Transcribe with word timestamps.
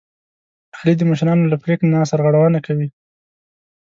علي 0.77 0.93
د 0.97 1.01
مشرانو 1.09 1.49
له 1.51 1.57
پرېکړې 1.63 1.87
نه 1.93 1.99
سرغړونه 2.11 2.59
کوي. 2.67 2.87